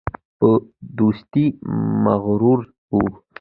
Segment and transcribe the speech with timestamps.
[0.37, 0.49] په
[0.97, 1.45] دوستۍ
[2.05, 2.59] مغرور
[2.91, 3.03] وو.